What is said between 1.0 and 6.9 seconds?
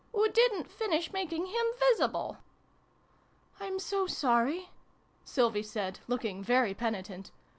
making him visible!" "I'm so sorry!" Sylvie said, looking very